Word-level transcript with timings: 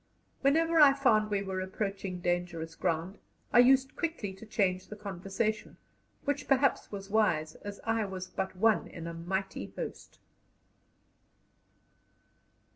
Whenever 0.41 0.79
I 0.79 0.93
found 0.93 1.29
we 1.29 1.43
were 1.43 1.61
approaching 1.61 2.21
dangerous 2.21 2.73
ground, 2.73 3.19
I 3.53 3.59
used 3.59 3.95
quickly 3.95 4.33
to 4.33 4.47
change 4.47 4.87
the 4.87 4.95
conversation, 4.95 5.77
which 6.25 6.47
perhaps 6.47 6.91
was 6.91 7.11
wise, 7.11 7.53
as 7.63 7.79
I 7.83 8.05
was 8.05 8.25
but 8.25 8.55
one 8.55 8.87
in 8.87 9.05
a 9.05 9.13
mighty 9.13 9.71
host. 9.75 10.17